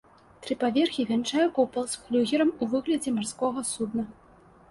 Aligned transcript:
Тры 0.43 0.55
паверхі 0.61 1.03
вянчае 1.09 1.43
купал 1.57 1.85
з 1.91 1.99
флюгерам 2.05 2.49
у 2.61 2.71
выглядзе 2.73 3.09
марскога 3.17 3.67
судна. 3.73 4.03